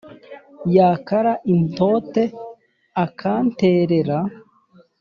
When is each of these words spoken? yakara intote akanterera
yakara 0.75 1.31
intote 1.53 2.23
akanterera 3.05 4.17